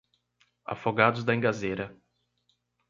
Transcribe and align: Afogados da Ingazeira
Afogados 0.65 1.23
da 1.23 1.35
Ingazeira 1.35 1.95